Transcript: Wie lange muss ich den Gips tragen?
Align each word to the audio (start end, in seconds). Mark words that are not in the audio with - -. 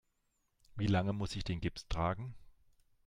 Wie 0.77 0.87
lange 0.87 1.13
muss 1.13 1.35
ich 1.35 1.43
den 1.43 1.61
Gips 1.61 1.87
tragen? 1.87 2.33